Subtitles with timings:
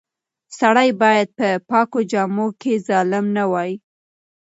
[0.59, 3.71] سړی باید په پاکو جامو کې ظالم نه وای.